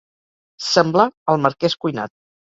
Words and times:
Semblar 0.67 1.05
el 1.33 1.39
marquès 1.43 1.77
Cuinat. 1.85 2.15